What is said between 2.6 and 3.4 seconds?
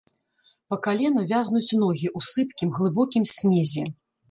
глыбокім